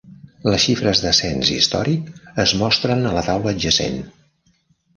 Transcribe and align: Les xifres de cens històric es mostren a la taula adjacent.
Les 0.51 0.61
xifres 0.61 1.01
de 1.03 1.11
cens 1.17 1.51
històric 1.57 2.09
es 2.47 2.55
mostren 2.63 3.07
a 3.11 3.15
la 3.19 3.25
taula 3.31 3.55
adjacent. 3.55 4.05